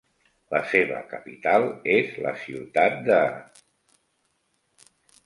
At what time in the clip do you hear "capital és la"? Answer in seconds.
1.11-2.31